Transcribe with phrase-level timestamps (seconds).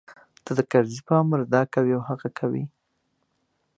[0.45, 2.63] ته د کرزي په امر دا کوې او هغه کوې.